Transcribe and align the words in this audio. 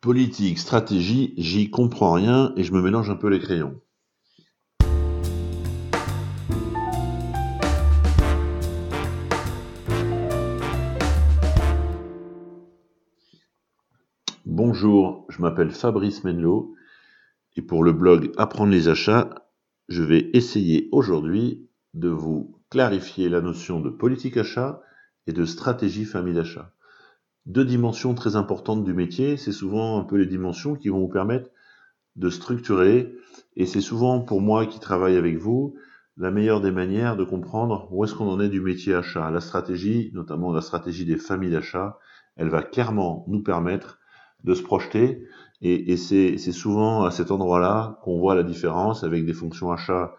Politique, 0.00 0.60
stratégie, 0.60 1.34
j'y 1.38 1.70
comprends 1.70 2.12
rien 2.12 2.52
et 2.56 2.62
je 2.62 2.72
me 2.72 2.80
mélange 2.80 3.10
un 3.10 3.16
peu 3.16 3.26
les 3.26 3.40
crayons. 3.40 3.80
Bonjour, 14.46 15.26
je 15.30 15.42
m'appelle 15.42 15.72
Fabrice 15.72 16.22
Menlo 16.22 16.76
et 17.56 17.62
pour 17.62 17.82
le 17.82 17.92
blog 17.92 18.30
Apprendre 18.36 18.70
les 18.70 18.86
achats, 18.86 19.50
je 19.88 20.04
vais 20.04 20.30
essayer 20.32 20.88
aujourd'hui 20.92 21.68
de 21.94 22.08
vous 22.08 22.56
clarifier 22.70 23.28
la 23.28 23.40
notion 23.40 23.80
de 23.80 23.90
politique 23.90 24.36
achat 24.36 24.80
et 25.26 25.32
de 25.32 25.44
stratégie 25.44 26.04
famille 26.04 26.34
d'achat 26.34 26.72
deux 27.48 27.64
dimensions 27.64 28.14
très 28.14 28.36
importantes 28.36 28.84
du 28.84 28.94
métier. 28.94 29.36
C'est 29.36 29.52
souvent 29.52 29.98
un 29.98 30.04
peu 30.04 30.16
les 30.16 30.26
dimensions 30.26 30.76
qui 30.76 30.90
vont 30.90 31.00
vous 31.00 31.08
permettre 31.08 31.50
de 32.14 32.30
structurer, 32.30 33.12
et 33.56 33.66
c'est 33.66 33.80
souvent 33.80 34.20
pour 34.20 34.40
moi 34.40 34.66
qui 34.66 34.80
travaille 34.80 35.16
avec 35.16 35.38
vous, 35.38 35.74
la 36.16 36.30
meilleure 36.32 36.60
des 36.60 36.72
manières 36.72 37.16
de 37.16 37.24
comprendre 37.24 37.88
où 37.92 38.04
est-ce 38.04 38.14
qu'on 38.14 38.28
en 38.28 38.40
est 38.40 38.48
du 38.48 38.60
métier 38.60 38.94
achat. 38.94 39.30
La 39.30 39.40
stratégie, 39.40 40.10
notamment 40.14 40.52
la 40.52 40.60
stratégie 40.60 41.04
des 41.04 41.16
familles 41.16 41.52
d'achat, 41.52 41.98
elle 42.36 42.48
va 42.48 42.62
clairement 42.62 43.24
nous 43.28 43.42
permettre 43.42 43.98
de 44.44 44.54
se 44.54 44.62
projeter, 44.62 45.26
et, 45.60 45.92
et 45.92 45.96
c'est 45.96 46.38
souvent 46.52 47.04
à 47.04 47.10
cet 47.10 47.30
endroit-là 47.30 47.98
qu'on 48.02 48.18
voit 48.18 48.34
la 48.34 48.42
différence 48.42 49.04
avec 49.04 49.24
des 49.24 49.32
fonctions 49.32 49.70
achats 49.72 50.14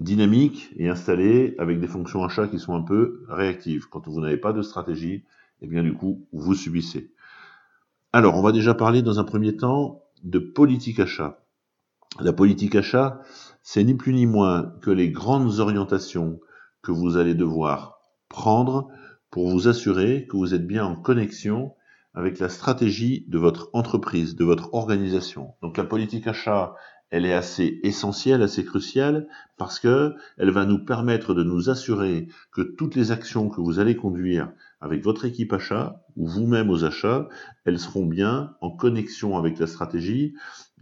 dynamiques 0.00 0.72
et 0.76 0.88
installées, 0.88 1.54
avec 1.58 1.80
des 1.80 1.86
fonctions 1.86 2.24
achats 2.24 2.48
qui 2.48 2.58
sont 2.58 2.74
un 2.74 2.82
peu 2.82 3.24
réactives. 3.28 3.88
Quand 3.90 4.06
vous 4.08 4.20
n'avez 4.20 4.36
pas 4.36 4.52
de 4.52 4.62
stratégie, 4.62 5.24
eh 5.60 5.66
bien 5.66 5.82
du 5.82 5.94
coup, 5.94 6.26
vous 6.32 6.54
subissez. 6.54 7.12
Alors, 8.12 8.36
on 8.36 8.42
va 8.42 8.52
déjà 8.52 8.74
parler 8.74 9.02
dans 9.02 9.20
un 9.20 9.24
premier 9.24 9.56
temps 9.56 10.02
de 10.22 10.38
politique 10.38 11.00
achat. 11.00 11.44
La 12.20 12.32
politique 12.32 12.74
achat, 12.74 13.20
c'est 13.62 13.84
ni 13.84 13.94
plus 13.94 14.14
ni 14.14 14.26
moins 14.26 14.72
que 14.80 14.90
les 14.90 15.10
grandes 15.10 15.58
orientations 15.60 16.40
que 16.82 16.90
vous 16.90 17.16
allez 17.16 17.34
devoir 17.34 18.00
prendre 18.28 18.88
pour 19.30 19.50
vous 19.50 19.68
assurer 19.68 20.26
que 20.26 20.36
vous 20.36 20.54
êtes 20.54 20.66
bien 20.66 20.84
en 20.84 20.96
connexion 20.96 21.74
avec 22.14 22.38
la 22.38 22.48
stratégie 22.48 23.26
de 23.28 23.38
votre 23.38 23.70
entreprise, 23.74 24.36
de 24.36 24.44
votre 24.44 24.72
organisation. 24.74 25.54
Donc 25.62 25.76
la 25.76 25.84
politique 25.84 26.26
achat, 26.26 26.74
elle 27.10 27.26
est 27.26 27.34
assez 27.34 27.78
essentielle, 27.82 28.42
assez 28.42 28.64
cruciale, 28.64 29.28
parce 29.56 29.78
que 29.78 30.14
elle 30.36 30.50
va 30.50 30.64
nous 30.64 30.84
permettre 30.84 31.34
de 31.34 31.42
nous 31.42 31.70
assurer 31.70 32.28
que 32.52 32.62
toutes 32.62 32.96
les 32.96 33.12
actions 33.12 33.48
que 33.48 33.60
vous 33.60 33.78
allez 33.78 33.96
conduire 33.96 34.50
avec 34.80 35.02
votre 35.02 35.24
équipe 35.24 35.52
achat 35.52 36.04
ou 36.16 36.26
vous-même 36.26 36.70
aux 36.70 36.84
achats, 36.84 37.28
elles 37.64 37.78
seront 37.78 38.06
bien 38.06 38.54
en 38.60 38.70
connexion 38.70 39.36
avec 39.36 39.58
la 39.58 39.66
stratégie. 39.66 40.34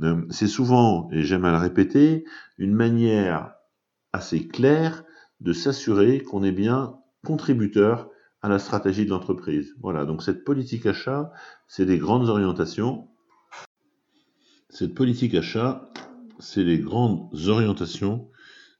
Euh, 0.03 0.22
c'est 0.30 0.48
souvent, 0.48 1.08
et 1.12 1.22
j'aime 1.22 1.44
à 1.44 1.53
le 1.53 1.58
répéter, 1.58 2.25
une 2.58 2.75
manière 2.75 3.55
assez 4.12 4.47
claire 4.47 5.05
de 5.41 5.53
s'assurer 5.53 6.20
qu'on 6.20 6.42
est 6.42 6.53
bien 6.53 6.97
contributeur 7.25 8.08
à 8.42 8.48
la 8.48 8.58
stratégie 8.58 9.05
de 9.05 9.11
l'entreprise. 9.11 9.75
Voilà, 9.80 10.05
donc 10.05 10.22
cette 10.22 10.44
politique 10.44 10.86
achat, 10.86 11.33
c'est 11.66 11.86
des 11.86 11.98
grandes 11.98 12.28
orientations. 12.28 13.08
Cette 14.69 14.94
politique 14.94 15.34
achat, 15.34 15.88
c'est 16.38 16.64
les 16.64 16.78
grandes 16.78 17.34
orientations 17.48 18.31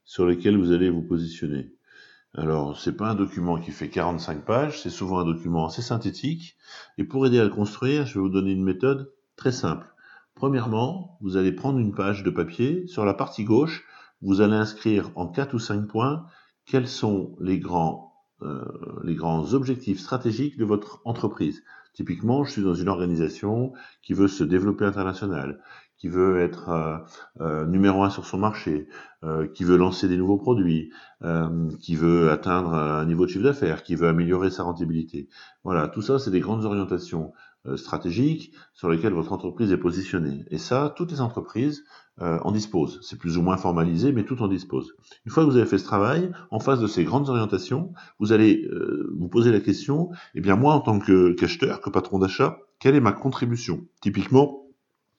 sur 0.05 0.27
lesquelles 0.27 0.57
vous 0.57 0.73
allez 0.73 0.91
vous 0.91 1.03
positionner. 1.03 1.76
Alors, 2.37 2.79
c'est 2.79 2.97
pas 2.97 3.09
un 3.09 3.15
document 3.15 3.59
qui 3.59 3.71
fait 3.71 3.89
45 3.89 4.45
pages, 4.45 4.83
c'est 4.83 4.91
souvent 4.91 5.21
un 5.21 5.25
document 5.25 5.67
assez 5.67 5.81
synthétique. 5.81 6.57
Et 6.99 7.05
pour 7.05 7.27
aider 7.27 7.41
à 7.41 7.45
le 7.45 7.51
construire, 7.51 8.05
je 8.05 8.15
vais 8.15 8.21
vous 8.21 8.29
donner 8.29 8.53
une 8.53 8.63
méthode 8.63 9.11
très 9.37 9.53
simple. 9.53 9.87
Premièrement, 10.35 11.17
vous 11.23 11.39
allez 11.39 11.53
prendre 11.53 11.79
une 11.79 11.95
page 11.95 12.23
de 12.23 12.31
papier. 12.31 12.87
Sur 12.89 13.07
la 13.07 13.15
partie 13.15 13.45
gauche, 13.45 13.85
vous 14.21 14.43
allez 14.43 14.55
inscrire 14.55 15.11
en 15.15 15.29
4 15.29 15.55
ou 15.55 15.59
5 15.59 15.89
points 15.89 16.27
quels 16.67 16.89
sont 16.89 17.37
les 17.41 17.59
grands, 17.59 18.13
euh, 18.43 18.63
les 19.03 19.15
grands 19.15 19.55
objectifs 19.55 20.01
stratégiques 20.01 20.59
de 20.59 20.65
votre 20.67 21.01
entreprise. 21.07 21.63
Typiquement, 21.97 22.45
je 22.45 22.53
suis 22.53 22.63
dans 22.63 22.75
une 22.75 22.91
organisation 22.91 23.73
qui 24.03 24.13
veut 24.13 24.29
se 24.29 24.45
développer 24.45 24.85
international, 24.85 25.63
qui 25.97 26.09
veut 26.09 26.41
être 26.41 26.69
euh, 26.69 26.99
euh, 27.41 27.65
numéro 27.65 28.03
un 28.03 28.11
sur 28.11 28.27
son 28.27 28.37
marché, 28.37 28.87
euh, 29.25 29.49
qui 29.49 29.65
veut 29.65 29.79
lancer 29.79 30.07
des 30.07 30.19
nouveaux 30.19 30.37
produits, 30.37 30.93
qui 31.81 31.97
veut 31.97 32.31
atteindre 32.31 32.75
un 32.75 33.07
niveau 33.07 33.25
de 33.25 33.31
chiffre 33.31 33.45
d'affaires, 33.45 33.83
qui 33.83 33.95
veut 33.95 34.09
améliorer 34.09 34.51
sa 34.51 34.65
rentabilité. 34.65 35.31
Voilà, 35.65 35.89
tout 35.89 36.03
ça, 36.03 36.19
c'est 36.19 36.31
des 36.31 36.41
grandes 36.41 36.67
orientations 36.67 37.33
stratégiques 37.75 38.53
sur 38.73 38.89
lesquelles 38.89 39.13
votre 39.13 39.33
entreprise 39.33 39.73
est 39.73 39.77
positionnée. 39.77 40.45
Et 40.51 40.59
ça, 40.59 40.95
toutes 40.97 41.11
les 41.11 41.21
entreprises 41.21 41.85
en 42.19 42.51
disposent. 42.51 43.01
C'est 43.03 43.19
plus 43.19 43.37
ou 43.37 43.43
moins 43.43 43.57
formalisé, 43.57 44.13
mais 44.13 44.25
tout 44.25 44.41
en 44.43 44.49
dispose. 44.49 44.95
Une 45.27 45.33
fois 45.33 45.45
que 45.45 45.51
vous 45.51 45.57
avez 45.57 45.67
fait 45.67 45.79
ce 45.79 45.85
travail, 45.85 46.31
en 46.51 46.61
face 46.61 46.81
de 46.81 46.87
ces 46.87 47.05
grandes 47.05 47.29
orientations, 47.29 47.93
vous 48.21 48.33
allez 48.33 48.67
vous 49.15 49.29
poser 49.29 49.53
la 49.53 49.61
question, 49.61 50.11
eh 50.35 50.41
bien 50.41 50.57
moi, 50.57 50.75
en 50.75 50.81
tant 50.81 50.99
que 50.99 51.33
qu'acheteur, 51.33 51.81
que 51.81 51.91
patron 51.91 52.19
d'achat, 52.19 52.59
quelle 52.79 52.95
est 52.95 53.01
ma 53.01 53.13
contribution? 53.13 53.87
Typiquement, 54.01 54.63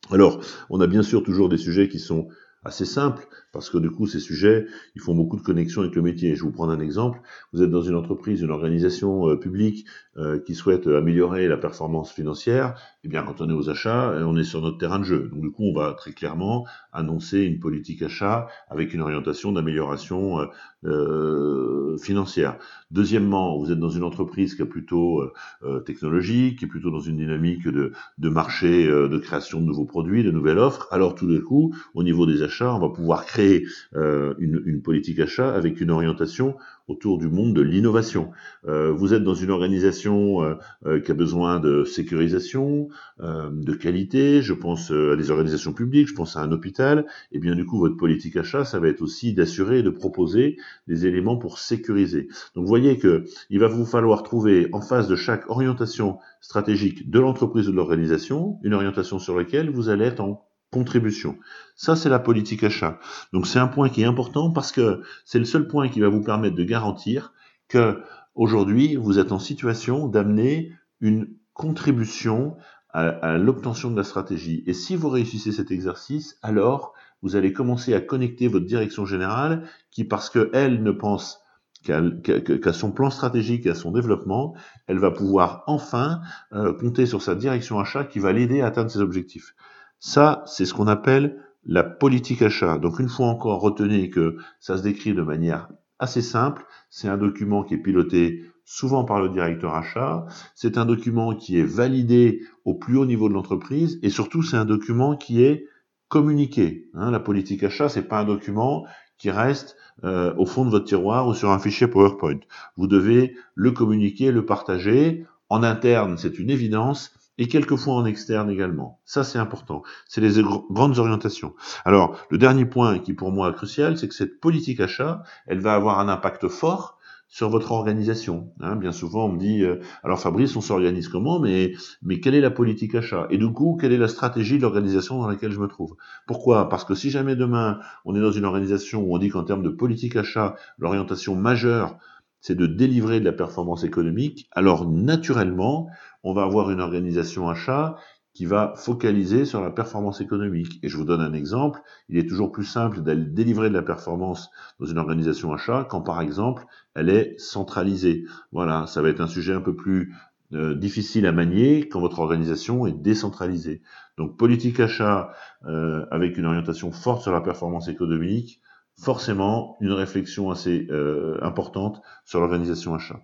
alors, 0.10 0.40
on 0.70 0.80
a 0.80 0.88
bien 0.88 1.04
sûr 1.04 1.22
toujours 1.22 1.50
des 1.50 1.58
sujets 1.58 1.90
qui 1.90 2.00
sont 2.00 2.30
assez 2.64 2.86
simples, 2.86 3.28
parce 3.54 3.70
que 3.70 3.78
du 3.78 3.90
coup, 3.90 4.08
ces 4.08 4.20
sujets, 4.20 4.66
ils 4.96 5.02
font 5.02 5.16
beaucoup 5.16 5.38
de 5.38 5.42
connexions 5.42 5.82
avec 5.82 5.96
le 5.96 6.02
métier. 6.02 6.36
Je 6.36 6.42
vais 6.44 6.48
vous 6.48 6.54
prendre 6.54 6.72
un 6.72 6.80
exemple. 6.80 7.22
Vous 7.54 7.64
êtes 7.64 7.70
dans 7.70 7.82
une 7.82 7.96
entreprise, 7.96 8.42
une 8.42 8.52
organisation 8.52 9.30
euh, 9.30 9.36
publique 9.38 9.86
euh, 10.18 10.40
qui 10.40 10.56
souhaite 10.56 10.88
améliorer 10.88 11.48
la 11.48 11.58
performance 11.58 12.12
financière. 12.12 12.80
Eh 13.04 13.08
bien, 13.08 13.24
quand 13.24 13.42
on 13.42 13.50
est 13.50 13.54
aux 13.54 13.70
achats, 13.70 14.14
on 14.26 14.36
est 14.36 14.44
sur 14.44 14.62
notre 14.62 14.78
terrain 14.78 15.00
de 15.00 15.06
jeu. 15.06 15.30
Donc, 15.32 15.42
du 15.42 15.52
coup, 15.52 15.64
on 15.64 15.74
va 15.74 15.94
très 15.94 16.12
clairement 16.12 16.66
annoncer 16.92 17.42
une 17.42 17.60
politique 17.60 18.02
achat 18.02 18.48
avec 18.70 18.94
une 18.94 19.02
orientation 19.02 19.52
d'amélioration 19.52 20.40
euh, 20.88 21.78
euh, 21.88 21.98
financière. 21.98 22.58
Deuxièmement, 22.92 23.58
vous 23.58 23.72
êtes 23.72 23.80
dans 23.80 23.90
une 23.90 24.04
entreprise 24.04 24.56
qui 24.56 24.62
est 24.62 24.66
plutôt 24.66 25.24
euh, 25.64 25.80
technologique, 25.80 26.60
qui 26.60 26.66
est 26.66 26.68
plutôt 26.68 26.92
dans 26.92 27.00
une 27.00 27.18
dynamique 27.18 27.68
de, 27.68 27.92
marché, 28.30 28.88
de 28.88 29.18
création 29.18 29.60
de 29.60 29.66
nouveaux 29.66 29.86
produits, 29.86 30.24
de 30.24 30.32
nouvelles 30.32 30.60
offres. 30.60 30.88
Alors, 30.92 31.16
tout 31.16 31.28
d'un 31.28 31.42
coup, 31.42 31.74
au 31.96 32.04
niveau 32.04 32.26
des 32.26 32.44
achats, 32.44 32.74
on 32.74 32.80
va 32.80 32.90
pouvoir 32.90 33.26
créer 33.26 33.66
une, 33.96 34.62
une 34.66 34.82
politique 34.82 35.20
achat 35.20 35.54
avec 35.54 35.82
une 35.82 35.92
orientation 35.92 36.56
autour 36.88 37.18
du 37.18 37.28
monde 37.28 37.54
de 37.54 37.62
l'innovation. 37.62 38.32
Euh, 38.68 38.92
vous 38.92 39.14
êtes 39.14 39.24
dans 39.24 39.34
une 39.34 39.52
organisation 39.52 40.44
euh, 40.44 40.56
euh, 40.86 41.00
qui 41.02 41.12
a 41.12 41.14
besoin 41.14 41.60
de 41.60 41.84
sécurisation, 41.84 42.90
de 43.20 43.74
qualité, 43.74 44.42
je 44.42 44.54
pense 44.54 44.92
à 44.92 45.16
des 45.16 45.32
organisations 45.32 45.74
publiques, 45.74 46.08
je 46.08 46.14
pense 46.14 46.36
à 46.36 46.42
un 46.42 46.52
hôpital, 46.52 47.06
et 47.32 47.40
bien 47.40 47.56
du 47.56 47.66
coup 47.66 47.80
votre 47.80 47.98
politique 47.98 48.38
achat, 48.38 48.64
ça 48.64 48.80
va 48.80 48.88
être 48.88 49.02
aussi 49.02 49.34
d'assurer 49.34 49.80
et 49.80 49.84
de 49.84 49.90
proposer 49.90 50.58
des 50.88 51.06
éléments 51.06 51.38
pour 51.38 51.60
sécuriser. 51.60 52.28
Donc 52.56 52.64
vous 52.64 52.68
voyez 52.68 52.98
que 52.98 53.26
il 53.50 53.60
va 53.60 53.68
vous 53.68 53.86
falloir 53.86 54.24
trouver 54.24 54.70
en 54.72 54.82
face 54.82 55.08
de 55.08 55.16
chaque 55.16 55.50
orientation 55.50 56.20
stratégique 56.42 57.10
de 57.10 57.20
l'entreprise 57.20 57.68
ou 57.68 57.72
de 57.72 57.78
l'organisation, 57.78 58.60
une 58.64 58.74
orientation 58.74 59.20
sur 59.20 59.36
laquelle 59.36 59.70
vous 59.70 59.90
allez 59.90 60.06
être 60.06 60.22
en 60.22 60.47
contribution. 60.72 61.38
Ça, 61.76 61.96
c'est 61.96 62.10
la 62.10 62.20
politique 62.20 62.64
achat. 62.64 63.00
Donc 63.34 63.48
c'est 63.48 63.60
un 63.60 63.68
point 63.68 63.90
qui 63.90 64.02
est 64.02 64.06
important 64.06 64.52
parce 64.52 64.72
que 64.72 65.02
c'est 65.26 65.40
le 65.40 65.46
seul 65.46 65.68
point 65.68 65.90
qui 65.90 66.00
va 66.00 66.10
vous 66.10 66.24
permettre 66.24 66.56
de 66.56 66.64
garantir 66.64 67.34
que 67.68 68.02
aujourd'hui, 68.36 68.96
vous 68.96 69.20
êtes 69.20 69.32
en 69.32 69.40
situation 69.40 70.08
d'amener 70.08 70.74
une 71.02 71.28
contribution 71.54 72.58
à, 72.90 73.38
l'obtention 73.38 73.92
de 73.92 73.98
la 73.98 74.04
stratégie. 74.04 74.64
Et 74.66 74.74
si 74.74 74.96
vous 74.96 75.10
réussissez 75.10 75.52
cet 75.52 75.70
exercice, 75.70 76.38
alors 76.42 76.94
vous 77.22 77.36
allez 77.36 77.54
commencer 77.54 77.94
à 77.94 78.02
connecter 78.02 78.48
votre 78.48 78.66
direction 78.66 79.06
générale 79.06 79.68
qui, 79.92 80.04
parce 80.04 80.30
qu'elle 80.32 80.82
ne 80.82 80.92
pense 80.92 81.42
qu'à 81.84 82.74
son 82.74 82.92
plan 82.92 83.10
stratégique 83.12 83.66
et 83.66 83.70
à 83.70 83.76
son 83.76 83.92
développement, 83.92 84.56
elle 84.88 84.98
va 84.98 85.12
pouvoir 85.12 85.64
enfin 85.68 86.22
euh, 86.54 86.74
compter 86.74 87.06
sur 87.06 87.22
sa 87.22 87.36
direction 87.36 87.80
achat 87.80 88.04
qui 88.04 88.20
va 88.20 88.34
l'aider 88.34 88.62
à 88.62 88.68
atteindre 88.68 88.90
ses 88.90 89.00
objectifs. 89.00 89.54
Ça, 90.00 90.44
c'est 90.46 90.66
ce 90.66 90.74
qu'on 90.74 90.88
appelle 90.88 91.42
la 91.66 91.84
politique 91.84 92.42
achat. 92.42 92.78
Donc 92.78 93.00
une 93.00 93.10
fois 93.10 93.28
encore, 93.28 93.62
retenez 93.62 94.10
que 94.10 94.38
ça 94.60 94.78
se 94.78 94.84
décrit 94.84 95.14
de 95.14 95.22
manière 95.22 95.70
assez 96.00 96.22
simple. 96.22 96.66
C'est 96.90 97.08
un 97.08 97.18
document 97.18 97.64
qui 97.64 97.74
est 97.74 97.80
piloté 97.80 98.44
souvent 98.64 99.04
par 99.04 99.22
le 99.22 99.30
directeur 99.30 99.74
achat. 99.76 100.26
C'est 100.56 100.78
un 100.78 100.86
document 100.86 101.36
qui 101.36 101.60
est 101.60 101.64
validé 101.64 102.42
au 102.66 102.76
plus 102.76 102.98
haut 102.98 103.06
niveau 103.06 103.30
de 103.30 103.34
l'entreprise 103.34 104.00
et 104.04 104.10
surtout 104.10 104.44
c'est 104.44 104.58
un 104.58 104.66
document 104.66 105.16
qui 105.16 105.44
est 105.44 105.66
communiqué. 106.08 106.90
Hein, 106.94 107.12
la 107.12 107.20
politique 107.20 107.64
achat, 107.64 107.90
c'est 107.90 108.08
pas 108.08 108.20
un 108.20 108.26
document 108.26 108.86
qui 109.18 109.32
reste 109.32 109.76
euh, 110.04 110.34
au 110.38 110.46
fond 110.46 110.64
de 110.64 110.70
votre 110.70 110.86
tiroir 110.86 111.28
ou 111.28 111.34
sur 111.34 111.52
un 111.52 111.60
fichier 111.60 111.88
PowerPoint. 111.88 112.40
Vous 112.78 112.88
devez 112.88 113.36
le 113.56 113.72
communiquer, 113.72 114.32
le 114.32 114.46
partager. 114.46 115.26
En 115.50 115.64
interne, 115.64 116.18
c'est 116.18 116.40
une 116.40 116.50
évidence 116.50 117.17
et 117.38 117.48
quelquefois 117.48 117.96
en 117.96 118.06
externe 118.06 118.50
également. 118.50 119.00
Ça, 119.06 119.24
c'est 119.24 119.40
important. 119.40 119.84
C'est 120.08 120.22
les 120.22 120.42
grandes 120.42 121.00
orientations. 121.00 121.54
Alors, 121.86 122.18
le 122.30 122.38
dernier 122.38 122.66
point 122.66 123.00
qui 123.00 123.14
pour 123.14 123.32
moi 123.32 123.50
est 123.50 123.54
crucial, 123.54 123.98
c'est 123.98 124.08
que 124.08 124.16
cette 124.16 124.40
politique 124.40 124.80
achat, 124.80 125.24
elle 125.46 125.60
va 125.60 125.74
avoir 125.74 126.00
un 126.00 126.10
impact 126.10 126.48
fort 126.48 126.98
sur 127.30 127.50
votre 127.50 127.74
organisation. 127.74 128.54
Hein. 128.62 128.78
bien 128.78 128.92
souvent, 128.92 129.26
on 129.26 129.34
me 129.34 129.38
dit, 129.38 129.64
euh, 129.64 129.82
alors 130.04 130.20
Fabrice, 130.20 130.56
on 130.56 130.62
s'organise 130.62 131.10
comment, 131.10 131.40
mais, 131.40 131.74
mais 132.02 132.20
quelle 132.20 132.36
est 132.36 132.42
la 132.42 132.52
politique 132.52 132.96
achat? 132.96 133.28
Et 133.30 133.38
du 133.38 133.52
coup, 133.52 133.78
quelle 133.80 133.92
est 133.92 133.98
la 133.98 134.08
stratégie 134.08 134.58
de 134.58 134.62
l'organisation 134.62 135.20
dans 135.20 135.28
laquelle 135.28 135.52
je 135.52 135.60
me 135.60 135.68
trouve? 135.68 135.96
Pourquoi? 136.26 136.70
Parce 136.70 136.86
que 136.86 136.96
si 136.96 137.10
jamais 137.10 137.36
demain, 137.36 137.80
on 138.06 138.16
est 138.16 138.22
dans 138.22 138.32
une 138.32 138.46
organisation 138.46 139.04
où 139.04 139.14
on 139.14 139.18
dit 139.18 139.30
qu'en 139.30 139.44
termes 139.44 139.64
de 139.64 139.70
politique 139.70 140.16
achat, 140.16 140.56
l'orientation 140.78 141.36
majeure, 141.36 141.98
c'est 142.40 142.56
de 142.56 142.66
délivrer 142.66 143.20
de 143.20 143.26
la 143.26 143.34
performance 143.34 143.84
économique, 143.84 144.48
alors 144.54 144.90
naturellement, 144.90 145.90
on 146.28 146.34
va 146.34 146.44
avoir 146.44 146.72
une 146.72 146.82
organisation 146.82 147.48
achat 147.48 147.96
qui 148.34 148.46
va 148.46 148.74
focaliser 148.76 149.46
sur 149.46 149.62
la 149.62 149.72
performance 149.72 150.20
économique. 150.20 150.78
Et 150.84 150.90
je 150.90 150.98
vous 150.98 151.06
donne 151.06 151.22
un 151.22 151.34
exemple, 151.34 151.82
il 152.10 152.18
est 152.18 152.28
toujours 152.28 152.52
plus 152.52 152.66
simple 152.66 153.02
d'aller 153.02 153.24
délivrer 153.24 153.70
de 153.70 153.74
la 153.74 153.82
performance 153.82 154.50
dans 154.80 154.86
une 154.86 154.98
organisation 154.98 155.54
achat 155.54 155.88
quand 155.90 156.02
par 156.02 156.20
exemple 156.22 156.66
elle 156.96 157.10
est 157.10 157.40
centralisée. 157.40 158.26
Voilà, 158.52 158.86
ça 158.88 159.02
va 159.02 159.08
être 159.08 159.22
un 159.22 159.28
sujet 159.28 159.54
un 159.54 159.62
peu 159.62 159.74
plus 159.76 160.14
euh, 160.54 160.76
difficile 160.76 161.26
à 161.26 161.32
manier 161.32 161.88
quand 161.88 162.02
votre 162.02 162.20
organisation 162.20 162.86
est 162.86 163.02
décentralisée. 163.02 163.82
Donc 164.18 164.38
politique 164.38 164.82
achat 164.82 165.32
euh, 165.66 166.06
avec 166.12 166.38
une 166.38 166.46
orientation 166.46 166.92
forte 166.92 167.22
sur 167.22 167.32
la 167.32 167.42
performance 167.42 167.88
économique, 167.88 168.62
forcément 169.00 169.78
une 169.80 169.94
réflexion 169.94 170.52
assez 170.52 170.88
euh, 170.92 171.38
importante 171.42 172.02
sur 172.26 172.42
l'organisation 172.42 172.94
achat. 172.94 173.22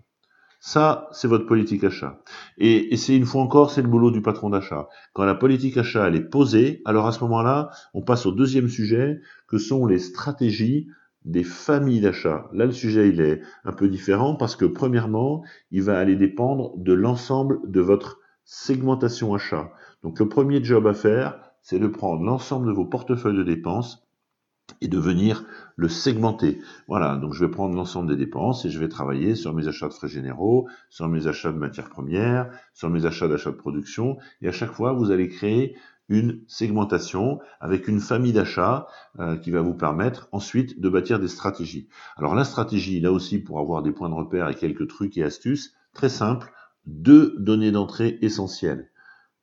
Ça, 0.65 1.09
c'est 1.11 1.27
votre 1.27 1.45
politique 1.45 1.83
achat. 1.83 2.21
Et, 2.57 2.95
c'est 2.95 3.17
une 3.17 3.25
fois 3.25 3.41
encore, 3.41 3.69
c'est 3.69 3.81
le 3.81 3.89
boulot 3.89 4.11
du 4.11 4.21
patron 4.21 4.49
d'achat. 4.49 4.87
Quand 5.11 5.25
la 5.25 5.35
politique 5.35 5.75
achat 5.75 6.07
elle 6.07 6.15
est 6.15 6.29
posée, 6.29 6.81
alors 6.85 7.05
à 7.05 7.11
ce 7.11 7.21
moment-là, 7.25 7.69
on 7.93 8.01
passe 8.01 8.25
au 8.25 8.31
deuxième 8.31 8.69
sujet, 8.69 9.19
que 9.49 9.57
sont 9.57 9.85
les 9.85 9.99
stratégies 9.99 10.87
des 11.25 11.43
familles 11.43 11.99
d'achat. 11.99 12.49
Là, 12.53 12.65
le 12.65 12.71
sujet, 12.71 13.09
il 13.09 13.19
est 13.19 13.41
un 13.65 13.73
peu 13.73 13.89
différent 13.89 14.35
parce 14.35 14.55
que 14.55 14.63
premièrement, 14.63 15.43
il 15.71 15.83
va 15.83 15.99
aller 15.99 16.15
dépendre 16.15 16.77
de 16.77 16.93
l'ensemble 16.93 17.59
de 17.69 17.81
votre 17.81 18.21
segmentation 18.45 19.33
achat. 19.33 19.69
Donc 20.01 20.17
le 20.17 20.29
premier 20.29 20.63
job 20.63 20.87
à 20.87 20.93
faire, 20.93 21.41
c'est 21.61 21.79
de 21.79 21.87
prendre 21.87 22.23
l'ensemble 22.23 22.67
de 22.67 22.71
vos 22.71 22.85
portefeuilles 22.85 23.35
de 23.35 23.43
dépenses 23.43 24.02
et 24.81 24.87
de 24.87 24.97
venir 24.97 25.45
le 25.75 25.87
segmenter. 25.87 26.59
Voilà, 26.87 27.17
donc 27.17 27.33
je 27.33 27.43
vais 27.43 27.51
prendre 27.51 27.75
l'ensemble 27.75 28.09
des 28.09 28.15
dépenses 28.15 28.65
et 28.65 28.69
je 28.69 28.79
vais 28.79 28.89
travailler 28.89 29.35
sur 29.35 29.53
mes 29.53 29.67
achats 29.67 29.87
de 29.87 29.93
frais 29.93 30.07
généraux, 30.07 30.67
sur 30.89 31.07
mes 31.07 31.27
achats 31.27 31.51
de 31.51 31.57
matières 31.57 31.89
premières, 31.89 32.49
sur 32.73 32.89
mes 32.89 33.05
achats 33.05 33.27
d'achat 33.27 33.51
de 33.51 33.57
production, 33.57 34.17
et 34.41 34.47
à 34.47 34.51
chaque 34.51 34.71
fois, 34.71 34.93
vous 34.93 35.11
allez 35.11 35.29
créer 35.29 35.75
une 36.09 36.41
segmentation 36.47 37.39
avec 37.59 37.87
une 37.87 37.99
famille 37.99 38.33
d'achats 38.33 38.87
euh, 39.19 39.37
qui 39.37 39.51
va 39.51 39.61
vous 39.61 39.73
permettre 39.73 40.27
ensuite 40.31 40.79
de 40.79 40.89
bâtir 40.89 41.19
des 41.19 41.27
stratégies. 41.29 41.87
Alors 42.17 42.35
la 42.35 42.43
stratégie, 42.43 42.99
là 42.99 43.11
aussi, 43.11 43.39
pour 43.39 43.59
avoir 43.59 43.81
des 43.83 43.91
points 43.91 44.09
de 44.09 44.15
repère 44.15 44.49
et 44.49 44.55
quelques 44.55 44.87
trucs 44.87 45.17
et 45.17 45.23
astuces, 45.23 45.73
très 45.93 46.09
simple, 46.09 46.51
deux 46.85 47.35
données 47.39 47.71
d'entrée 47.71 48.17
essentielles. 48.21 48.89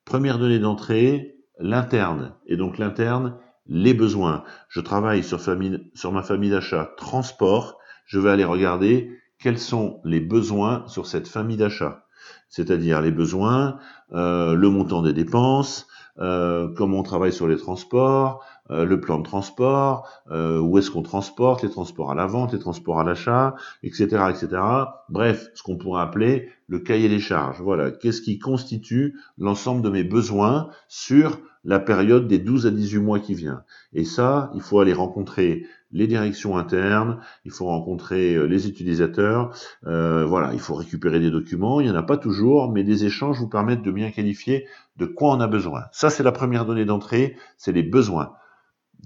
Première 0.05 0.39
donnée 0.39 0.59
d'entrée, 0.59 1.39
l'interne. 1.59 2.35
Et 2.47 2.57
donc 2.57 2.79
l'interne, 2.79 3.39
les 3.71 3.95
besoins. 3.95 4.43
Je 4.69 4.81
travaille 4.81 5.23
sur, 5.23 5.41
sur 5.41 6.13
ma 6.13 6.23
famille 6.23 6.51
d'achat 6.51 6.93
transport. 6.97 7.79
Je 8.05 8.19
vais 8.19 8.31
aller 8.31 8.45
regarder 8.45 9.17
quels 9.39 9.59
sont 9.59 10.01
les 10.05 10.21
besoins 10.21 10.85
sur 10.89 11.07
cette 11.07 11.29
famille 11.29 11.57
d'achat. 11.57 12.05
C'est-à-dire 12.49 13.01
les 13.01 13.13
besoins, 13.13 13.79
euh, 14.13 14.55
le 14.55 14.69
montant 14.69 15.03
des 15.03 15.13
dépenses, 15.13 15.87
euh, 16.19 16.69
comment 16.77 16.99
on 16.99 17.03
travaille 17.03 17.33
sur 17.33 17.47
les 17.47 17.57
transports, 17.57 18.45
euh, 18.71 18.85
le 18.85 19.01
plan 19.01 19.19
de 19.19 19.25
transport, 19.25 20.09
où 20.31 20.79
est-ce 20.79 20.91
qu'on 20.91 21.03
transporte, 21.03 21.63
les 21.63 21.71
transports 21.71 22.11
à 22.11 22.15
la 22.15 22.27
vente, 22.27 22.53
les 22.53 22.59
transports 22.59 23.01
à 23.01 23.05
l'achat, 23.05 23.55
etc., 23.83 24.07
etc. 24.31 24.63
Bref, 25.09 25.49
ce 25.55 25.63
qu'on 25.63 25.77
pourrait 25.77 26.03
appeler 26.03 26.49
le 26.71 26.79
cahier 26.79 27.09
des 27.09 27.19
charges. 27.19 27.61
Voilà, 27.61 27.91
qu'est-ce 27.91 28.23
qui 28.23 28.39
constitue 28.39 29.19
l'ensemble 29.37 29.83
de 29.83 29.91
mes 29.91 30.05
besoins 30.05 30.71
sur 30.89 31.39
la 31.65 31.81
période 31.81 32.27
des 32.29 32.39
12 32.39 32.67
à 32.67 32.71
18 32.71 32.99
mois 33.01 33.19
qui 33.19 33.35
vient? 33.35 33.65
Et 33.93 34.05
ça, 34.05 34.51
il 34.55 34.63
faut 34.63 34.79
aller 34.79 34.93
rencontrer 34.93 35.67
les 35.93 36.07
directions 36.07 36.57
internes, 36.57 37.19
il 37.45 37.51
faut 37.51 37.67
rencontrer 37.67 38.35
euh, 38.35 38.45
les 38.45 38.69
utilisateurs, 38.69 39.53
euh, 39.87 40.25
voilà, 40.25 40.53
il 40.53 40.61
faut 40.61 40.75
récupérer 40.75 41.19
des 41.19 41.31
documents, 41.31 41.81
il 41.81 41.87
n'y 41.87 41.93
en 41.93 41.97
a 41.97 42.05
pas 42.05 42.17
toujours, 42.17 42.71
mais 42.71 42.85
des 42.85 43.05
échanges 43.05 43.39
vous 43.39 43.49
permettent 43.49 43.83
de 43.83 43.91
bien 43.91 44.13
qualifier 44.13 44.67
de 44.97 45.07
quoi 45.07 45.35
on 45.35 45.41
a 45.41 45.49
besoin. 45.49 45.85
Ça, 45.91 46.09
c'est 46.09 46.23
la 46.23 46.33
première 46.33 46.65
donnée 46.65 46.85
d'entrée, 46.85 47.37
c'est 47.57 47.73
les 47.73 47.83
besoins. 47.83 48.33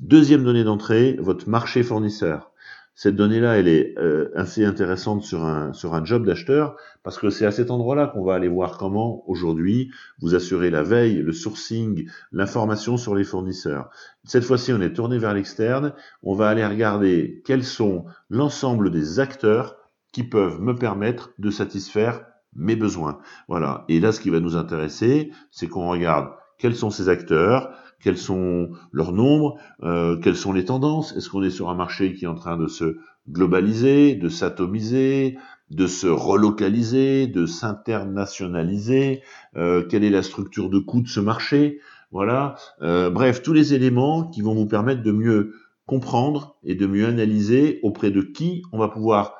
Deuxième 0.02 0.42
donnée 0.42 0.64
d'entrée, 0.64 1.16
votre 1.20 1.48
marché 1.48 1.84
fournisseur. 1.84 2.50
Cette 2.96 3.14
donnée-là, 3.14 3.58
elle 3.58 3.68
est 3.68 3.96
euh, 3.98 4.30
assez 4.34 4.64
intéressante 4.64 5.22
sur 5.22 5.44
un, 5.44 5.72
sur 5.72 5.94
un 5.94 6.04
job 6.04 6.26
d'acheteur 6.26 6.76
parce 7.04 7.18
que 7.18 7.30
c'est 7.30 7.46
à 7.46 7.52
cet 7.52 7.70
endroit-là 7.70 8.08
qu'on 8.08 8.24
va 8.24 8.34
aller 8.34 8.48
voir 8.48 8.76
comment 8.76 9.22
aujourd'hui 9.28 9.90
vous 10.20 10.34
assurez 10.34 10.70
la 10.70 10.82
veille, 10.82 11.18
le 11.18 11.32
sourcing, 11.32 12.08
l'information 12.32 12.96
sur 12.96 13.14
les 13.14 13.24
fournisseurs. 13.24 13.88
Cette 14.24 14.44
fois-ci, 14.44 14.72
on 14.72 14.80
est 14.80 14.94
tourné 14.94 15.18
vers 15.18 15.34
l'externe. 15.34 15.92
On 16.22 16.34
va 16.34 16.48
aller 16.48 16.66
regarder 16.66 17.42
quels 17.44 17.64
sont 17.64 18.04
l'ensemble 18.30 18.90
des 18.90 19.20
acteurs 19.20 19.76
qui 20.12 20.24
peuvent 20.24 20.60
me 20.60 20.74
permettre 20.74 21.30
de 21.38 21.50
satisfaire 21.50 22.24
mes 22.56 22.76
besoins. 22.76 23.20
Voilà. 23.48 23.84
Et 23.88 24.00
là, 24.00 24.12
ce 24.12 24.20
qui 24.20 24.30
va 24.30 24.40
nous 24.40 24.56
intéresser, 24.56 25.30
c'est 25.50 25.68
qu'on 25.68 25.88
regarde 25.88 26.30
quels 26.58 26.76
sont 26.76 26.90
ces 26.90 27.08
acteurs, 27.08 27.70
quels 28.04 28.18
sont 28.18 28.68
leurs 28.92 29.12
nombres, 29.12 29.56
euh, 29.82 30.18
quelles 30.18 30.36
sont 30.36 30.52
les 30.52 30.66
tendances, 30.66 31.16
est-ce 31.16 31.30
qu'on 31.30 31.42
est 31.42 31.50
sur 31.50 31.70
un 31.70 31.74
marché 31.74 32.12
qui 32.12 32.26
est 32.26 32.28
en 32.28 32.34
train 32.34 32.58
de 32.58 32.66
se 32.66 32.98
globaliser, 33.30 34.14
de 34.14 34.28
s'atomiser, 34.28 35.38
de 35.70 35.86
se 35.86 36.06
relocaliser, 36.06 37.26
de 37.26 37.46
s'internationaliser, 37.46 39.22
euh, 39.56 39.82
quelle 39.88 40.04
est 40.04 40.10
la 40.10 40.22
structure 40.22 40.68
de 40.68 40.78
coût 40.78 41.00
de 41.00 41.08
ce 41.08 41.20
marché, 41.20 41.80
voilà, 42.10 42.56
euh, 42.82 43.08
bref, 43.08 43.42
tous 43.42 43.54
les 43.54 43.72
éléments 43.72 44.28
qui 44.28 44.42
vont 44.42 44.54
vous 44.54 44.66
permettre 44.66 45.02
de 45.02 45.10
mieux 45.10 45.54
comprendre 45.86 46.56
et 46.62 46.74
de 46.74 46.86
mieux 46.86 47.06
analyser 47.06 47.80
auprès 47.82 48.10
de 48.10 48.20
qui 48.20 48.62
on 48.72 48.78
va 48.78 48.88
pouvoir 48.88 49.36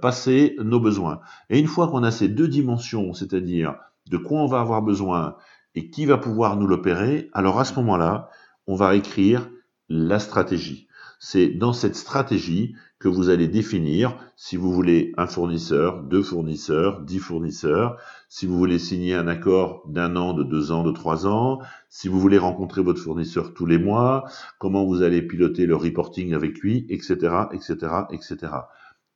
passer 0.00 0.56
nos 0.58 0.80
besoins. 0.80 1.20
Et 1.50 1.58
une 1.58 1.66
fois 1.66 1.88
qu'on 1.88 2.02
a 2.02 2.10
ces 2.10 2.28
deux 2.28 2.48
dimensions, 2.48 3.12
c'est-à-dire 3.12 3.76
de 4.10 4.16
quoi 4.16 4.40
on 4.40 4.46
va 4.46 4.60
avoir 4.60 4.80
besoin 4.80 5.36
et 5.74 5.90
qui 5.90 6.06
va 6.06 6.18
pouvoir 6.18 6.56
nous 6.56 6.66
l'opérer, 6.66 7.30
alors 7.32 7.58
à 7.58 7.64
ce 7.64 7.74
moment-là, 7.76 8.30
on 8.66 8.76
va 8.76 8.94
écrire 8.94 9.50
la 9.88 10.18
stratégie. 10.18 10.88
C'est 11.18 11.48
dans 11.48 11.72
cette 11.72 11.96
stratégie 11.96 12.74
que 12.98 13.08
vous 13.08 13.28
allez 13.28 13.48
définir 13.48 14.16
si 14.36 14.56
vous 14.56 14.72
voulez 14.72 15.12
un 15.16 15.26
fournisseur, 15.26 16.02
deux 16.02 16.22
fournisseurs, 16.22 17.02
dix 17.02 17.18
fournisseurs, 17.18 17.98
si 18.28 18.46
vous 18.46 18.56
voulez 18.56 18.78
signer 18.78 19.14
un 19.14 19.28
accord 19.28 19.82
d'un 19.86 20.16
an, 20.16 20.32
de 20.32 20.42
deux 20.42 20.72
ans, 20.72 20.84
de 20.84 20.90
trois 20.90 21.26
ans, 21.26 21.60
si 21.88 22.08
vous 22.08 22.20
voulez 22.20 22.38
rencontrer 22.38 22.82
votre 22.82 23.00
fournisseur 23.00 23.54
tous 23.54 23.66
les 23.66 23.78
mois, 23.78 24.24
comment 24.58 24.84
vous 24.84 25.02
allez 25.02 25.22
piloter 25.22 25.66
le 25.66 25.76
reporting 25.76 26.34
avec 26.34 26.60
lui, 26.60 26.86
etc., 26.88 27.46
etc., 27.52 27.76
etc. 28.10 28.52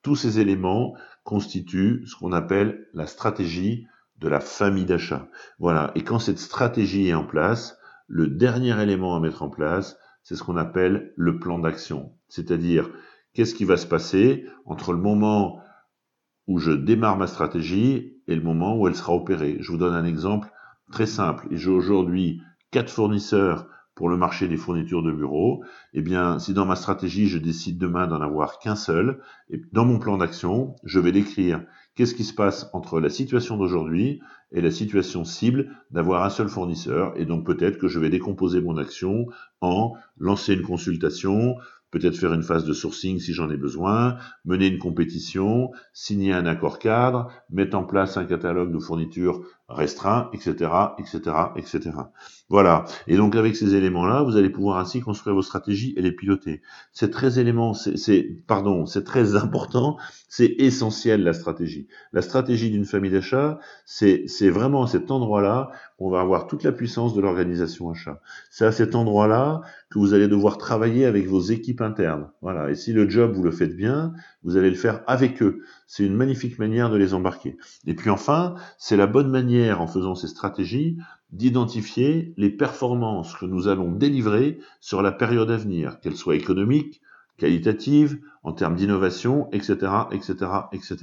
Tous 0.02 0.16
ces 0.16 0.38
éléments 0.38 0.94
constituent 1.24 2.04
ce 2.06 2.16
qu'on 2.16 2.32
appelle 2.32 2.88
la 2.94 3.06
stratégie 3.06 3.86
de 4.18 4.28
la 4.28 4.40
famille 4.40 4.84
d'achat. 4.84 5.28
Voilà. 5.58 5.92
Et 5.94 6.02
quand 6.02 6.18
cette 6.18 6.38
stratégie 6.38 7.08
est 7.08 7.14
en 7.14 7.24
place, 7.24 7.78
le 8.06 8.26
dernier 8.26 8.80
élément 8.82 9.16
à 9.16 9.20
mettre 9.20 9.42
en 9.42 9.50
place, 9.50 9.96
c'est 10.22 10.34
ce 10.34 10.42
qu'on 10.42 10.56
appelle 10.56 11.12
le 11.16 11.38
plan 11.38 11.58
d'action. 11.58 12.12
C'est-à-dire, 12.28 12.90
qu'est-ce 13.34 13.54
qui 13.54 13.64
va 13.64 13.76
se 13.76 13.86
passer 13.86 14.46
entre 14.64 14.92
le 14.92 14.98
moment 14.98 15.60
où 16.46 16.58
je 16.58 16.72
démarre 16.72 17.16
ma 17.16 17.26
stratégie 17.26 18.16
et 18.26 18.34
le 18.34 18.42
moment 18.42 18.76
où 18.76 18.88
elle 18.88 18.96
sera 18.96 19.14
opérée? 19.14 19.58
Je 19.60 19.70
vous 19.70 19.78
donne 19.78 19.94
un 19.94 20.04
exemple 20.04 20.50
très 20.90 21.06
simple. 21.06 21.46
J'ai 21.50 21.70
aujourd'hui 21.70 22.40
quatre 22.70 22.90
fournisseurs 22.90 23.68
pour 23.94 24.08
le 24.08 24.16
marché 24.16 24.46
des 24.46 24.56
fournitures 24.56 25.02
de 25.02 25.10
bureau, 25.10 25.64
eh 25.92 26.02
bien, 26.02 26.38
si 26.38 26.54
dans 26.54 26.64
ma 26.64 26.76
stratégie, 26.76 27.26
je 27.26 27.36
décide 27.36 27.78
demain 27.78 28.06
d'en 28.06 28.20
avoir 28.20 28.60
qu'un 28.60 28.76
seul, 28.76 29.20
dans 29.72 29.84
mon 29.84 29.98
plan 29.98 30.18
d'action, 30.18 30.76
je 30.84 31.00
vais 31.00 31.10
décrire 31.10 31.64
qu'est-ce 31.98 32.14
qui 32.14 32.22
se 32.22 32.32
passe 32.32 32.70
entre 32.74 33.00
la 33.00 33.10
situation 33.10 33.56
d'aujourd'hui 33.56 34.20
et 34.52 34.60
la 34.60 34.70
situation 34.70 35.24
cible 35.24 35.74
d'avoir 35.90 36.22
un 36.22 36.30
seul 36.30 36.48
fournisseur? 36.48 37.12
Et 37.16 37.24
donc 37.24 37.44
peut-être 37.44 37.76
que 37.76 37.88
je 37.88 37.98
vais 37.98 38.08
décomposer 38.08 38.60
mon 38.60 38.76
action 38.76 39.26
en 39.60 39.94
lancer 40.16 40.54
une 40.54 40.62
consultation, 40.62 41.56
peut-être 41.90 42.16
faire 42.16 42.32
une 42.32 42.42
phase 42.42 42.64
de 42.64 42.72
sourcing 42.72 43.18
si 43.18 43.32
j'en 43.32 43.50
ai 43.50 43.56
besoin, 43.56 44.16
mener 44.44 44.66
une 44.66 44.78
compétition, 44.78 45.70
signer 45.92 46.32
un 46.32 46.46
accord 46.46 46.78
cadre, 46.78 47.30
mettre 47.50 47.76
en 47.76 47.84
place 47.84 48.16
un 48.16 48.24
catalogue 48.24 48.72
de 48.72 48.78
fournitures 48.78 49.42
restreint, 49.68 50.30
etc., 50.32 50.70
etc., 50.98 51.20
etc. 51.56 51.90
Voilà. 52.48 52.86
Et 53.06 53.16
donc 53.16 53.36
avec 53.36 53.54
ces 53.54 53.74
éléments-là, 53.74 54.22
vous 54.22 54.36
allez 54.36 54.48
pouvoir 54.48 54.78
ainsi 54.78 55.00
construire 55.00 55.34
vos 55.34 55.42
stratégies 55.42 55.92
et 55.96 56.02
les 56.02 56.12
piloter. 56.12 56.62
C'est 56.92 57.10
pardon, 58.46 58.86
c'est 58.86 59.04
très 59.04 59.36
important, 59.42 59.98
c'est 60.28 60.54
essentiel 60.58 61.22
la 61.22 61.34
stratégie. 61.34 61.86
La 62.12 62.22
stratégie 62.22 62.70
d'une 62.70 62.86
famille 62.86 63.10
d'achat, 63.10 63.58
c'est 63.84 64.48
vraiment 64.48 64.84
à 64.84 64.86
cet 64.86 65.10
endroit-là 65.10 65.70
qu'on 65.98 66.10
va 66.10 66.20
avoir 66.20 66.46
toute 66.46 66.62
la 66.62 66.70
puissance 66.70 67.12
de 67.14 67.20
l'organisation 67.20 67.90
achat. 67.90 68.20
C'est 68.50 68.64
à 68.64 68.70
cet 68.70 68.94
endroit-là 68.94 69.62
que 69.90 69.98
vous 69.98 70.14
allez 70.14 70.28
devoir 70.28 70.56
travailler 70.56 71.04
avec 71.06 71.26
vos 71.26 71.40
équipes 71.40 71.80
internes. 71.80 72.30
Voilà. 72.40 72.70
Et 72.70 72.76
si 72.76 72.92
le 72.92 73.08
job 73.10 73.32
vous 73.32 73.42
le 73.42 73.50
faites 73.50 73.76
bien, 73.76 74.12
vous 74.44 74.56
allez 74.56 74.70
le 74.70 74.76
faire 74.76 75.02
avec 75.08 75.42
eux. 75.42 75.62
C'est 75.88 76.04
une 76.04 76.14
magnifique 76.14 76.58
manière 76.60 76.88
de 76.88 76.96
les 76.96 77.14
embarquer. 77.14 77.56
Et 77.84 77.94
puis 77.94 78.10
enfin, 78.10 78.54
c'est 78.78 78.96
la 78.96 79.08
bonne 79.08 79.30
manière, 79.30 79.80
en 79.80 79.88
faisant 79.88 80.14
ces 80.14 80.28
stratégies, 80.28 80.98
d'identifier 81.32 82.32
les 82.36 82.50
performances 82.50 83.34
que 83.34 83.46
nous 83.46 83.66
allons 83.66 83.90
délivrer 83.90 84.60
sur 84.80 85.02
la 85.02 85.10
période 85.10 85.50
à 85.50 85.56
venir, 85.56 85.98
qu'elles 86.00 86.16
soient 86.16 86.36
économiques, 86.36 87.02
qualitatives, 87.38 88.18
en 88.42 88.52
termes 88.52 88.74
d'innovation, 88.74 89.48
etc., 89.52 89.92
etc., 90.12 90.34
etc. 90.72 90.96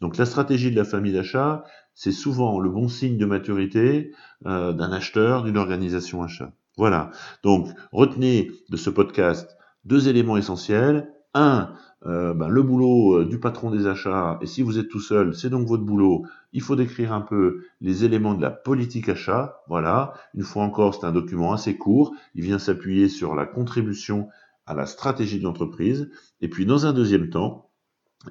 Donc 0.00 0.16
la 0.16 0.26
stratégie 0.26 0.70
de 0.70 0.76
la 0.76 0.84
famille 0.84 1.12
d'achat, 1.12 1.64
c'est 1.94 2.12
souvent 2.12 2.60
le 2.60 2.70
bon 2.70 2.88
signe 2.88 3.18
de 3.18 3.26
maturité 3.26 4.12
euh, 4.46 4.72
d'un 4.72 4.92
acheteur, 4.92 5.42
d'une 5.42 5.56
organisation 5.56 6.22
achat. 6.22 6.52
Voilà. 6.76 7.10
Donc 7.42 7.68
retenez 7.92 8.50
de 8.70 8.76
ce 8.76 8.90
podcast 8.90 9.56
deux 9.84 10.08
éléments 10.08 10.36
essentiels. 10.36 11.12
Un, 11.34 11.72
euh, 12.04 12.34
ben, 12.34 12.48
le 12.48 12.62
boulot 12.62 13.20
euh, 13.20 13.24
du 13.24 13.38
patron 13.38 13.70
des 13.70 13.86
achats, 13.86 14.38
et 14.42 14.46
si 14.46 14.62
vous 14.62 14.78
êtes 14.78 14.88
tout 14.88 15.00
seul, 15.00 15.34
c'est 15.34 15.50
donc 15.50 15.66
votre 15.66 15.84
boulot, 15.84 16.24
il 16.52 16.60
faut 16.60 16.76
décrire 16.76 17.12
un 17.12 17.20
peu 17.20 17.62
les 17.80 18.04
éléments 18.04 18.34
de 18.34 18.42
la 18.42 18.50
politique 18.50 19.08
achat. 19.08 19.62
Voilà, 19.68 20.12
une 20.34 20.42
fois 20.42 20.64
encore, 20.64 20.94
c'est 20.94 21.06
un 21.06 21.12
document 21.12 21.52
assez 21.52 21.78
court, 21.78 22.12
il 22.34 22.42
vient 22.42 22.58
s'appuyer 22.58 23.08
sur 23.08 23.34
la 23.34 23.46
contribution 23.46 24.28
à 24.66 24.74
la 24.74 24.86
stratégie 24.86 25.38
de 25.38 25.44
l'entreprise, 25.44 26.10
et 26.40 26.48
puis 26.48 26.66
dans 26.66 26.86
un 26.86 26.92
deuxième 26.92 27.30
temps, 27.30 27.70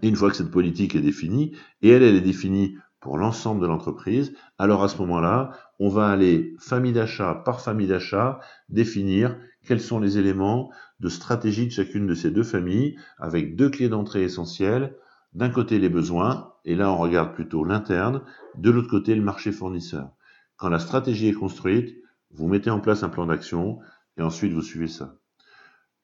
une 0.02 0.16
fois 0.16 0.30
que 0.30 0.38
cette 0.38 0.52
politique 0.52 0.96
est 0.96 1.02
définie, 1.02 1.56
et 1.82 1.90
elle, 1.90 2.04
elle 2.04 2.16
est 2.16 2.22
définie 2.22 2.78
pour 3.02 3.18
l'ensemble 3.18 3.62
de 3.62 3.68
l'entreprise, 3.68 4.34
alors 4.58 4.84
à 4.84 4.88
ce 4.88 4.98
moment-là, 5.00 5.52
on 5.80 5.90
va 5.90 6.08
aller 6.08 6.56
famille 6.60 6.94
d'achat 6.94 7.42
par 7.44 7.60
famille 7.60 7.88
d'achat 7.88 8.40
définir 8.70 9.38
quels 9.66 9.82
sont 9.82 10.00
les 10.00 10.18
éléments 10.20 10.72
de 11.00 11.10
stratégie 11.10 11.66
de 11.66 11.72
chacune 11.72 12.06
de 12.06 12.14
ces 12.14 12.30
deux 12.30 12.44
familles 12.44 12.96
avec 13.18 13.56
deux 13.56 13.70
clés 13.70 13.90
d'entrée 13.90 14.24
essentielles. 14.24 14.96
D'un 15.34 15.50
côté 15.50 15.80
les 15.80 15.90
besoins, 15.90 16.54
et 16.66 16.76
là 16.76 16.92
on 16.92 16.98
regarde 16.98 17.34
plutôt 17.34 17.64
l'interne, 17.64 18.22
de 18.56 18.70
l'autre 18.70 18.90
côté 18.90 19.16
le 19.16 19.22
marché 19.22 19.52
fournisseur. 19.52 20.12
Quand 20.58 20.70
la 20.70 20.80
stratégie 20.80 21.28
est 21.28 21.34
construite, 21.34 21.98
vous 22.30 22.48
mettez 22.48 22.70
en 22.70 22.80
place 22.80 23.02
un 23.02 23.10
plan 23.10 23.26
d'action 23.26 23.80
et 24.18 24.22
ensuite 24.22 24.54
vous 24.54 24.62
suivez 24.62 24.88
ça. 24.88 25.16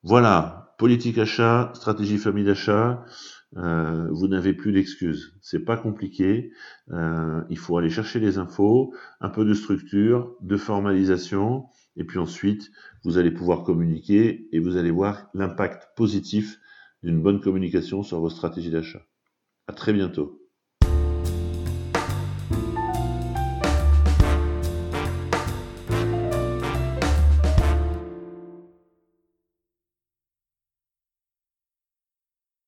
Voilà, 0.03 0.73
politique 0.77 1.17
achat, 1.17 1.71
stratégie 1.75 2.17
famille 2.17 2.45
d'achat. 2.45 3.03
Euh, 3.55 4.07
vous 4.11 4.27
n'avez 4.27 4.53
plus 4.53 4.71
d'excuses. 4.71 5.33
C'est 5.41 5.63
pas 5.63 5.77
compliqué. 5.77 6.51
Euh, 6.91 7.43
il 7.49 7.57
faut 7.57 7.77
aller 7.77 7.89
chercher 7.89 8.19
les 8.19 8.37
infos, 8.37 8.93
un 9.21 9.29
peu 9.29 9.45
de 9.45 9.53
structure, 9.53 10.35
de 10.41 10.57
formalisation, 10.57 11.65
et 11.95 12.03
puis 12.03 12.19
ensuite 12.19 12.69
vous 13.03 13.17
allez 13.17 13.31
pouvoir 13.31 13.63
communiquer 13.63 14.47
et 14.51 14.59
vous 14.59 14.77
allez 14.77 14.91
voir 14.91 15.29
l'impact 15.33 15.89
positif 15.95 16.59
d'une 17.03 17.21
bonne 17.21 17.39
communication 17.39 18.03
sur 18.03 18.19
vos 18.19 18.29
stratégies 18.29 18.71
d'achat. 18.71 19.01
À 19.67 19.73
très 19.73 19.93
bientôt. 19.93 20.46